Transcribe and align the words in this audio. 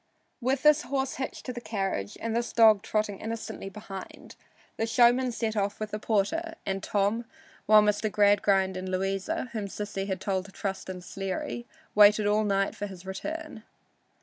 With 0.41 0.63
this 0.63 0.81
horse 0.81 1.17
hitched 1.17 1.45
to 1.45 1.53
the 1.53 1.61
carriage 1.61 2.17
and 2.19 2.35
this 2.35 2.51
dog 2.53 2.81
trotting 2.81 3.19
innocently 3.19 3.69
behind, 3.69 4.35
the 4.77 4.87
showman 4.87 5.31
set 5.31 5.55
off 5.55 5.79
with 5.79 5.91
the 5.91 5.99
porter 5.99 6.55
and 6.65 6.81
Tom, 6.81 7.25
while 7.67 7.83
Mr. 7.83 8.11
Gradgrind 8.11 8.75
and 8.75 8.89
Louisa, 8.89 9.49
whom 9.51 9.67
Sissy 9.67 10.07
had 10.07 10.19
told 10.19 10.45
to 10.45 10.51
trust 10.51 10.89
in 10.89 11.01
Sleary, 11.01 11.67
waited 11.93 12.25
all 12.25 12.43
night 12.45 12.73
for 12.75 12.87
his 12.87 13.05
return. 13.05 13.61